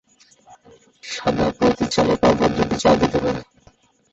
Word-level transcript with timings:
সাদা 1.03 1.45
প্রতি 1.57 1.85
চালে 1.93 2.13
পরপর 2.21 2.49
দুটি 2.57 2.75
চাল 2.83 2.95
দিতে 3.01 3.17
পারে। 3.23 3.41